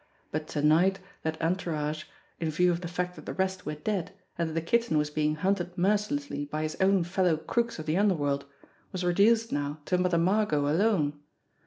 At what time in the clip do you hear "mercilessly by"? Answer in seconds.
5.77-6.63